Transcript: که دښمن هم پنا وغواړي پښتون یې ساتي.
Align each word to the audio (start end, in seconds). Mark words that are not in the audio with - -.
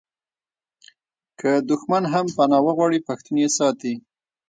که 1.39 1.51
دښمن 1.69 2.03
هم 2.13 2.25
پنا 2.35 2.59
وغواړي 2.67 2.99
پښتون 3.07 3.35
یې 3.43 3.49
ساتي. 3.57 3.93